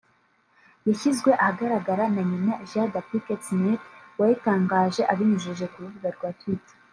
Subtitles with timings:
[0.87, 3.83] yashyizwe ahagaragara na nyina Jada Pinkett Smith
[4.19, 6.75] wayitangaje abinyujije ku rubuga rwa twitter